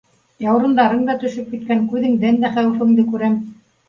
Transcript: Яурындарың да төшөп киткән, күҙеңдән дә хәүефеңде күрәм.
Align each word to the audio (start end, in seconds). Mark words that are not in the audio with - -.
Яурындарың 0.43 1.03
да 1.09 1.15
төшөп 1.23 1.51
киткән, 1.51 1.83
күҙеңдән 1.91 2.39
дә 2.47 2.51
хәүефеңде 2.57 3.07
күрәм. 3.13 3.37